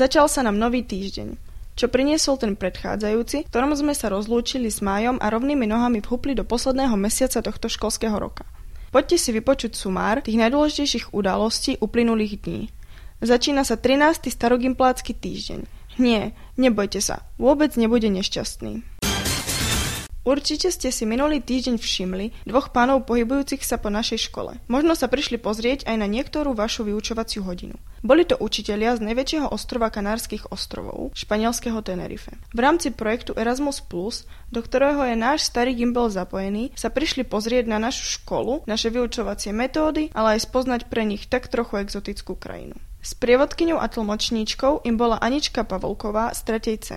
Začal 0.00 0.32
sa 0.32 0.40
nám 0.40 0.56
nový 0.56 0.80
týždeň. 0.80 1.36
Čo 1.76 1.92
priniesol 1.92 2.40
ten 2.40 2.56
predchádzajúci, 2.56 3.52
ktorom 3.52 3.76
sme 3.76 3.92
sa 3.92 4.08
rozlúčili 4.08 4.72
s 4.72 4.80
májom 4.80 5.20
a 5.20 5.28
rovnými 5.28 5.68
nohami 5.68 6.00
vhupli 6.00 6.32
do 6.32 6.40
posledného 6.40 6.96
mesiaca 6.96 7.44
tohto 7.44 7.68
školského 7.68 8.16
roka. 8.16 8.48
Poďte 8.96 9.20
si 9.20 9.28
vypočuť 9.36 9.76
sumár 9.76 10.24
tých 10.24 10.40
najdôležitejších 10.40 11.12
udalostí 11.12 11.76
uplynulých 11.84 12.40
dní. 12.40 12.72
Začína 13.20 13.60
sa 13.68 13.76
13. 13.76 14.32
starogimplácky 14.32 15.12
týždeň. 15.12 15.68
Nie, 16.00 16.32
nebojte 16.56 17.04
sa, 17.04 17.28
vôbec 17.36 17.76
nebude 17.76 18.08
nešťastný. 18.08 18.80
Určite 20.30 20.70
ste 20.70 20.94
si 20.94 21.10
minulý 21.10 21.42
týždeň 21.42 21.74
všimli 21.74 22.46
dvoch 22.46 22.70
pánov 22.70 23.02
pohybujúcich 23.02 23.66
sa 23.66 23.82
po 23.82 23.90
našej 23.90 24.30
škole. 24.30 24.62
Možno 24.70 24.94
sa 24.94 25.10
prišli 25.10 25.42
pozrieť 25.42 25.90
aj 25.90 25.96
na 25.98 26.06
niektorú 26.06 26.54
vašu 26.54 26.86
vyučovaciu 26.86 27.42
hodinu. 27.42 27.74
Boli 28.06 28.22
to 28.22 28.38
učitelia 28.38 28.94
z 28.94 29.10
najväčšieho 29.10 29.50
ostrova 29.50 29.90
Kanárskych 29.90 30.54
ostrovov, 30.54 31.10
španielského 31.18 31.82
Tenerife. 31.82 32.38
V 32.54 32.62
rámci 32.62 32.94
projektu 32.94 33.34
Erasmus+, 33.34 33.82
do 34.54 34.60
ktorého 34.62 35.02
je 35.02 35.18
náš 35.18 35.50
starý 35.50 35.74
gimbal 35.74 36.06
zapojený, 36.14 36.78
sa 36.78 36.94
prišli 36.94 37.26
pozrieť 37.26 37.66
na 37.66 37.82
našu 37.82 38.22
školu, 38.22 38.70
naše 38.70 38.94
vyučovacie 38.94 39.50
metódy, 39.50 40.14
ale 40.14 40.38
aj 40.38 40.46
spoznať 40.46 40.86
pre 40.86 41.10
nich 41.10 41.26
tak 41.26 41.50
trochu 41.50 41.82
exotickú 41.82 42.38
krajinu. 42.38 42.78
S 43.02 43.18
prievodkyňou 43.18 43.82
a 43.82 43.90
tlmočníčkou 43.90 44.86
im 44.86 44.94
bola 44.94 45.18
Anička 45.18 45.66
Pavolková 45.66 46.30
z 46.38 46.54
3. 46.54 46.78
C. 46.78 46.88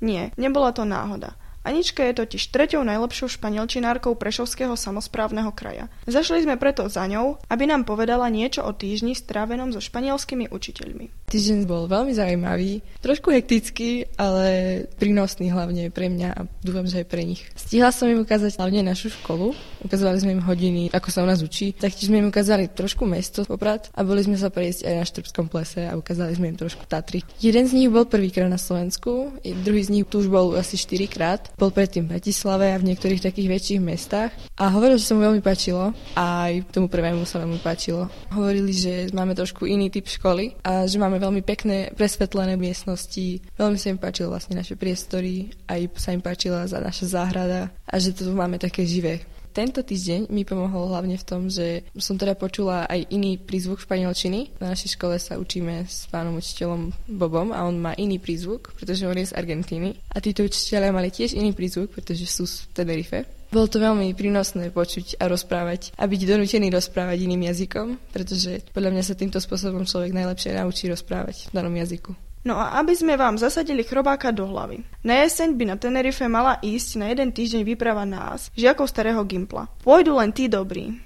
Nie, 0.00 0.32
nebola 0.40 0.72
to 0.72 0.88
náhoda. 0.88 1.36
Anička 1.60 2.00
je 2.08 2.24
totiž 2.24 2.56
treťou 2.56 2.80
najlepšou 2.88 3.28
španielčinárkou 3.36 4.16
Prešovského 4.16 4.72
samozprávneho 4.80 5.52
kraja. 5.52 5.92
Zašli 6.08 6.48
sme 6.48 6.56
preto 6.56 6.88
za 6.88 7.04
ňou, 7.04 7.36
aby 7.52 7.68
nám 7.68 7.84
povedala 7.84 8.32
niečo 8.32 8.64
o 8.64 8.72
týždni 8.72 9.12
strávenom 9.12 9.68
so 9.68 9.76
španielskými 9.76 10.48
učiteľmi. 10.48 11.28
Týždeň 11.28 11.68
bol 11.68 11.84
veľmi 11.84 12.16
zaujímavý, 12.16 12.80
trošku 13.04 13.28
hektický, 13.28 14.08
ale 14.16 14.48
prínosný 14.96 15.52
hlavne 15.52 15.92
pre 15.92 16.08
mňa 16.08 16.28
a 16.32 16.40
dúfam, 16.64 16.88
že 16.88 17.04
aj 17.04 17.06
pre 17.12 17.28
nich. 17.28 17.44
Stihla 17.52 17.92
som 17.92 18.08
im 18.08 18.24
ukázať 18.24 18.56
hlavne 18.56 18.80
našu 18.80 19.12
školu, 19.12 19.52
ukazovali 19.84 20.16
sme 20.16 20.40
im 20.40 20.42
hodiny, 20.42 20.88
ako 20.96 21.08
sa 21.12 21.20
u 21.20 21.28
nás 21.28 21.44
učí, 21.44 21.76
taktiež 21.76 22.08
sme 22.08 22.24
im 22.24 22.32
ukázali 22.32 22.72
trošku 22.72 23.04
mesto 23.04 23.44
Poprad 23.44 23.92
a 23.92 24.00
boli 24.00 24.24
sme 24.24 24.40
sa 24.40 24.48
prejsť 24.48 24.88
aj 24.88 24.94
na 24.96 25.04
Štrbskom 25.04 25.46
plese 25.52 25.84
a 25.84 25.92
ukázali 25.92 26.32
sme 26.40 26.50
im 26.50 26.56
trošku 26.56 26.88
Tatry. 26.88 27.20
Jeden 27.36 27.68
z 27.68 27.76
nich 27.76 27.92
bol 27.92 28.08
prvýkrát 28.08 28.48
na 28.48 28.58
Slovensku, 28.58 29.36
druhý 29.44 29.84
z 29.84 29.92
nich 29.92 30.08
tu 30.08 30.24
už 30.24 30.32
bol 30.32 30.56
asi 30.56 30.80
štyrikrát 30.80 31.49
bol 31.56 31.70
predtým 31.72 32.06
v 32.06 32.18
Bratislave 32.18 32.74
a 32.74 32.80
v 32.80 32.92
niektorých 32.92 33.24
takých 33.24 33.48
väčších 33.48 33.80
mestách 33.80 34.30
a 34.58 34.70
hovoril, 34.70 34.98
že 34.98 35.06
sa 35.06 35.14
mu 35.16 35.24
veľmi 35.24 35.42
páčilo 35.42 35.90
aj 36.14 36.70
tomu 36.70 36.86
prvému 36.90 37.24
sa 37.24 37.40
veľmi 37.42 37.60
páčilo. 37.62 38.10
Hovorili, 38.34 38.72
že 38.74 39.08
máme 39.14 39.32
trošku 39.32 39.66
iný 39.66 39.88
typ 39.88 40.06
školy 40.06 40.58
a 40.66 40.84
že 40.86 41.00
máme 41.00 41.16
veľmi 41.16 41.42
pekné 41.42 41.94
presvetlené 41.94 42.58
miestnosti. 42.58 43.40
Veľmi 43.56 43.78
sa 43.78 43.90
im 43.90 43.98
páčilo 44.00 44.34
vlastne 44.34 44.58
naše 44.58 44.74
priestory, 44.74 45.50
aj 45.70 45.90
sa 45.96 46.10
im 46.12 46.22
páčila 46.22 46.66
za 46.66 46.82
naša 46.82 47.20
záhrada 47.20 47.70
a 47.86 47.94
že 47.96 48.14
tu 48.14 48.28
máme 48.32 48.58
také 48.58 48.84
živé. 48.84 49.22
Tento 49.50 49.82
týždeň 49.82 50.30
mi 50.30 50.46
pomohol 50.46 50.94
hlavne 50.94 51.18
v 51.18 51.26
tom, 51.26 51.50
že 51.50 51.82
som 51.98 52.14
teda 52.14 52.38
počula 52.38 52.86
aj 52.86 53.10
iný 53.10 53.34
prízvuk 53.34 53.82
španielčiny. 53.82 54.62
Na 54.62 54.70
našej 54.70 54.94
škole 54.94 55.18
sa 55.18 55.42
učíme 55.42 55.90
s 55.90 56.06
pánom 56.06 56.38
učiteľom 56.38 56.94
Bobom 57.10 57.50
a 57.50 57.66
on 57.66 57.74
má 57.82 57.90
iný 57.98 58.22
prízvuk, 58.22 58.70
pretože 58.78 59.10
on 59.10 59.18
je 59.18 59.26
z 59.26 59.34
Argentíny. 59.34 59.98
A 60.14 60.22
títo 60.22 60.46
učiteľia 60.46 60.94
mali 60.94 61.10
tiež 61.10 61.34
iný 61.34 61.50
prízvuk, 61.50 61.90
pretože 61.90 62.30
sú 62.30 62.46
z 62.46 62.70
Tenerife. 62.70 63.26
Bolo 63.50 63.66
to 63.66 63.82
veľmi 63.82 64.14
prínosné 64.14 64.70
počuť 64.70 65.18
a 65.18 65.26
rozprávať 65.26 65.98
a 65.98 66.06
byť 66.06 66.20
donútený 66.22 66.70
rozprávať 66.70 67.18
iným 67.26 67.50
jazykom, 67.50 67.98
pretože 68.14 68.62
podľa 68.70 68.94
mňa 68.94 69.02
sa 69.02 69.18
týmto 69.18 69.42
spôsobom 69.42 69.82
človek 69.82 70.14
najlepšie 70.14 70.54
naučí 70.54 70.86
rozprávať 70.86 71.50
v 71.50 71.54
danom 71.58 71.74
jazyku. 71.74 72.29
No 72.40 72.56
a 72.56 72.80
aby 72.80 72.96
sme 72.96 73.20
vám 73.20 73.36
zasadili 73.36 73.84
chrobáka 73.84 74.32
do 74.32 74.48
hlavy. 74.48 74.80
Na 75.04 75.20
jeseň 75.20 75.60
by 75.60 75.64
na 75.68 75.76
Tenerife 75.76 76.24
mala 76.24 76.56
ísť 76.64 76.96
na 76.96 77.12
jeden 77.12 77.36
týždeň 77.36 77.68
výprava 77.68 78.08
nás, 78.08 78.48
žiakov 78.56 78.88
starého 78.88 79.20
Gimpla. 79.28 79.68
Pôjdu 79.84 80.16
len 80.16 80.32
tí 80.32 80.48
dobrí. 80.48 80.96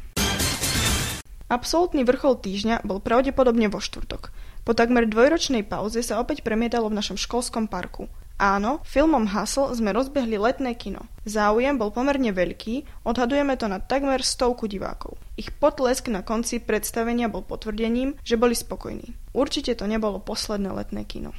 Absolutný 1.51 2.07
vrchol 2.07 2.39
týždňa 2.39 2.87
bol 2.87 3.03
pravdepodobne 3.03 3.67
vo 3.67 3.83
štvrtok. 3.83 4.31
Po 4.63 4.73
takmer 4.79 5.11
dvojročnej 5.11 5.67
pauze 5.67 6.07
sa 6.07 6.23
opäť 6.23 6.47
premietalo 6.47 6.87
v 6.87 7.03
našom 7.03 7.19
školskom 7.19 7.67
parku. 7.67 8.07
Áno, 8.35 8.83
filmom 8.83 9.31
Hustle 9.31 9.71
sme 9.79 9.95
rozbehli 9.95 10.35
letné 10.43 10.75
kino. 10.75 11.07
Záujem 11.23 11.79
bol 11.79 11.95
pomerne 11.95 12.35
veľký, 12.35 13.07
odhadujeme 13.07 13.55
to 13.55 13.71
na 13.71 13.79
takmer 13.79 14.27
stovku 14.27 14.67
divákov. 14.67 15.15
Ich 15.39 15.55
potlesk 15.55 16.11
na 16.11 16.27
konci 16.27 16.59
predstavenia 16.59 17.31
bol 17.31 17.47
potvrdením, 17.47 18.19
že 18.27 18.35
boli 18.35 18.59
spokojní. 18.59 19.15
Určite 19.31 19.79
to 19.79 19.87
nebolo 19.87 20.19
posledné 20.19 20.75
letné 20.75 21.07
kino. 21.07 21.31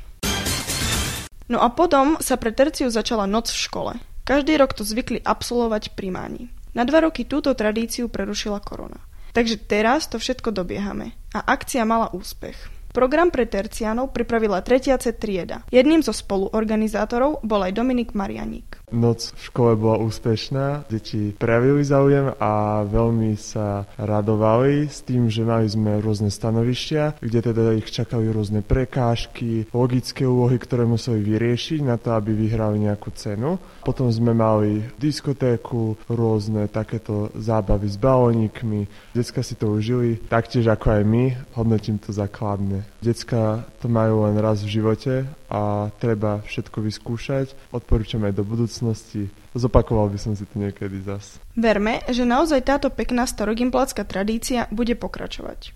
No 1.52 1.62
a 1.62 1.70
potom 1.70 2.18
sa 2.24 2.40
pre 2.40 2.56
terciu 2.56 2.90
začala 2.90 3.28
noc 3.30 3.52
v 3.52 3.64
škole. 3.70 3.94
Každý 4.26 4.58
rok 4.58 4.74
to 4.74 4.82
zvykli 4.82 5.22
absolvovať 5.22 5.94
primáni. 5.94 6.50
Na 6.74 6.82
dva 6.88 7.06
roky 7.06 7.28
túto 7.28 7.54
tradíciu 7.54 8.10
prerušila 8.10 8.58
korona. 8.64 8.98
Takže 9.36 9.62
teraz 9.68 10.08
to 10.08 10.18
všetko 10.18 10.56
dobiehame. 10.56 11.14
A 11.36 11.44
akcia 11.44 11.84
mala 11.84 12.10
úspech. 12.16 12.75
Program 12.96 13.28
pre 13.28 13.44
terciánov 13.44 14.16
pripravila 14.16 14.64
tretiace 14.64 15.20
trieda. 15.20 15.68
Jedným 15.68 16.00
zo 16.00 16.16
spoluorganizátorov 16.16 17.44
bol 17.44 17.60
aj 17.60 17.76
Dominik 17.76 18.16
Marianík. 18.16 18.88
Noc 18.96 19.36
v 19.36 19.42
škole 19.52 19.76
bola 19.76 20.00
úspešná, 20.00 20.88
deti 20.88 21.36
prejavili 21.36 21.84
záujem 21.84 22.32
a 22.40 22.86
veľmi 22.88 23.36
sa 23.36 23.84
radovali 24.00 24.88
s 24.88 25.04
tým, 25.04 25.28
že 25.28 25.44
mali 25.44 25.68
sme 25.68 26.00
rôzne 26.00 26.32
stanovištia, 26.32 27.20
kde 27.20 27.40
teda 27.52 27.76
ich 27.76 27.92
čakali 27.92 28.32
rôzne 28.32 28.64
prekážky, 28.64 29.68
logické 29.76 30.24
úlohy, 30.24 30.56
ktoré 30.56 30.88
museli 30.88 31.20
vyriešiť 31.20 31.84
na 31.84 32.00
to, 32.00 32.16
aby 32.16 32.32
vyhrali 32.32 32.88
nejakú 32.88 33.12
cenu. 33.12 33.60
Potom 33.84 34.08
sme 34.08 34.32
mali 34.32 34.88
diskotéku, 34.96 36.00
rôzne 36.08 36.72
takéto 36.72 37.28
zábavy 37.36 37.92
s 37.92 38.00
balónikmi. 38.00 38.88
Decka 39.12 39.44
si 39.44 39.60
to 39.60 39.76
užili, 39.76 40.16
taktiež 40.32 40.72
ako 40.72 40.96
aj 40.96 41.04
my, 41.04 41.24
hodnotím 41.60 42.00
to 42.00 42.16
základne. 42.16 42.85
Decka 43.00 43.66
to 43.80 43.88
majú 43.88 44.26
len 44.26 44.38
raz 44.42 44.66
v 44.66 44.82
živote 44.82 45.30
a 45.48 45.94
treba 46.02 46.42
všetko 46.44 46.82
vyskúšať. 46.82 47.54
Odporúčam 47.70 48.26
aj 48.26 48.34
do 48.36 48.44
budúcnosti. 48.44 49.30
Zopakoval 49.56 50.12
by 50.12 50.20
som 50.20 50.34
si 50.36 50.44
to 50.50 50.60
niekedy 50.60 51.00
zas. 51.06 51.40
Verme, 51.56 52.04
že 52.12 52.28
naozaj 52.28 52.66
táto 52.66 52.92
pekná 52.92 53.24
starogimplácka 53.24 54.04
tradícia 54.04 54.68
bude 54.74 55.00
pokračovať. 55.00 55.72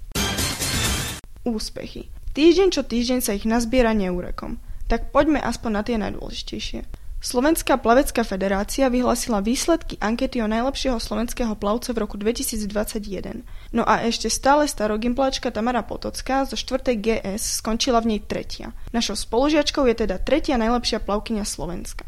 Úspechy. 1.47 2.11
Týždeň 2.35 2.67
čo 2.75 2.83
týždeň 2.83 3.19
sa 3.23 3.33
ich 3.33 3.47
nazbiera 3.47 3.95
neúrekom. 3.95 4.59
Tak 4.89 5.13
poďme 5.13 5.37
aspoň 5.39 5.71
na 5.71 5.81
tie 5.85 5.97
najdôležitejšie. 6.01 6.98
Slovenská 7.19 7.75
plavecká 7.75 8.23
federácia 8.23 8.87
vyhlásila 8.87 9.43
výsledky 9.43 9.99
ankety 9.99 10.39
o 10.39 10.47
najlepšieho 10.47 11.03
slovenského 11.03 11.51
plavca 11.59 11.91
v 11.91 12.07
roku 12.07 12.15
2021. 12.15 13.43
No 13.75 13.83
a 13.83 14.07
ešte 14.07 14.31
stále 14.31 14.63
starogimpláčka 14.71 15.51
Tamara 15.51 15.83
Potocká 15.83 16.47
zo 16.47 16.55
4. 16.55 16.95
GS 16.95 17.59
skončila 17.59 17.99
v 17.99 18.15
nej 18.15 18.21
tretia. 18.23 18.71
Našou 18.95 19.19
spolužiačkou 19.19 19.83
je 19.91 20.07
teda 20.07 20.15
tretia 20.23 20.55
najlepšia 20.55 21.03
plavkyňa 21.03 21.43
Slovenska. 21.43 22.07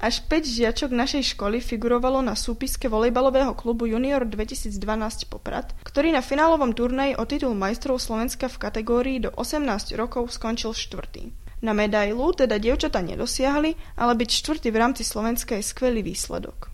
Až 0.00 0.24
5 0.24 0.56
žiačok 0.56 0.96
našej 0.96 1.36
školy 1.36 1.60
figurovalo 1.60 2.24
na 2.24 2.32
súpiske 2.32 2.88
volejbalového 2.88 3.52
klubu 3.52 3.84
Junior 3.84 4.24
2012 4.24 4.72
Poprad, 5.28 5.76
ktorý 5.84 6.16
na 6.16 6.24
finálovom 6.24 6.72
turnaji 6.72 7.12
o 7.20 7.28
titul 7.28 7.52
majstrov 7.52 8.00
Slovenska 8.00 8.48
v 8.48 8.56
kategórii 8.56 9.20
do 9.20 9.28
18 9.36 9.92
rokov 10.00 10.32
skončil 10.32 10.72
štvrtý. 10.72 11.49
Na 11.60 11.76
medailu 11.76 12.32
teda 12.32 12.56
dievčata 12.56 13.04
nedosiahli, 13.04 13.76
ale 14.00 14.12
byť 14.16 14.30
štvrtý 14.32 14.68
v 14.72 14.80
rámci 14.80 15.02
Slovenska 15.04 15.60
je 15.60 15.64
skvelý 15.64 16.00
výsledok. 16.00 16.72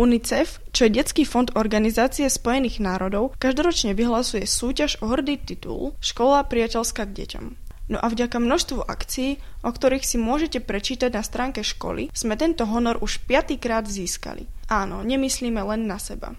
UNICEF, 0.00 0.64
čo 0.72 0.88
je 0.88 0.96
detský 0.96 1.28
fond 1.28 1.48
Organizácie 1.52 2.24
spojených 2.28 2.80
národov, 2.80 3.36
každoročne 3.36 3.92
vyhlasuje 3.92 4.48
súťaž 4.48 4.96
o 5.04 5.12
hrdý 5.12 5.36
titul 5.36 5.92
Škola 6.00 6.40
priateľská 6.48 7.04
k 7.04 7.16
deťom. 7.20 7.46
No 7.90 7.98
a 7.98 8.06
vďaka 8.06 8.38
množstvu 8.38 8.86
akcií, 8.86 9.36
o 9.66 9.70
ktorých 9.74 10.06
si 10.06 10.16
môžete 10.16 10.62
prečítať 10.62 11.10
na 11.10 11.26
stránke 11.26 11.66
školy, 11.66 12.08
sme 12.14 12.38
tento 12.38 12.64
honor 12.64 13.02
už 13.02 13.26
piatýkrát 13.26 13.84
získali. 13.84 14.46
Áno, 14.70 15.02
nemyslíme 15.02 15.58
len 15.58 15.90
na 15.90 15.98
seba. 15.98 16.32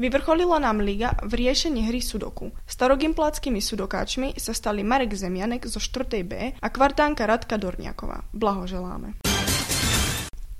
Vyvrcholila 0.00 0.56
nám 0.56 0.80
liga 0.80 1.12
v 1.20 1.44
riešení 1.44 1.92
hry 1.92 2.00
Sudoku. 2.00 2.48
Starogimpláckými 2.64 3.60
sudokáčmi 3.60 4.32
sa 4.40 4.56
stali 4.56 4.80
Marek 4.80 5.12
Zemianek 5.12 5.68
zo 5.68 5.76
4. 5.76 6.24
B 6.24 6.56
a 6.56 6.68
kvartánka 6.72 7.28
Radka 7.28 7.60
Dorniaková. 7.60 8.24
Blahoželáme. 8.32 9.20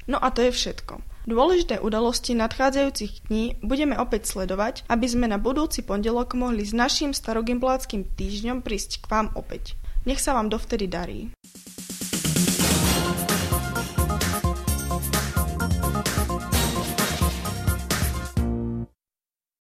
No 0.04 0.20
a 0.20 0.28
to 0.28 0.44
je 0.44 0.52
všetko. 0.52 1.00
Dôležité 1.25 1.81
udalosti 1.81 2.37
nadchádzajúcich 2.37 3.32
dní 3.32 3.56
budeme 3.64 3.96
opäť 3.96 4.28
sledovať, 4.28 4.84
aby 4.92 5.08
sme 5.08 5.25
na 5.25 5.40
budúci 5.40 5.88
pondelok 5.88 6.37
mohli 6.37 6.60
s 6.60 6.76
naším 6.76 7.16
starogimpláckým 7.16 8.12
týždňom 8.12 8.60
prísť 8.60 9.00
k 9.00 9.06
vám 9.08 9.32
opäť. 9.32 9.72
Nech 10.04 10.20
sa 10.20 10.37
vám 10.37 10.52
dovtedy 10.52 10.84
darí. 10.84 11.32